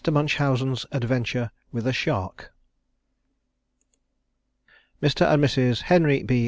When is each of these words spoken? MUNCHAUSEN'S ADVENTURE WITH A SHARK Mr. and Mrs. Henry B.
MUNCHAUSEN'S 0.11 0.87
ADVENTURE 0.91 1.51
WITH 1.71 1.85
A 1.85 1.93
SHARK 1.93 2.51
Mr. 4.99 5.31
and 5.31 5.43
Mrs. 5.43 5.81
Henry 5.81 6.23
B. 6.23 6.39